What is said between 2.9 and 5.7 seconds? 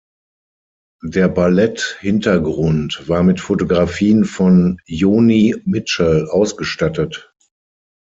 war mit Fotografien von Joni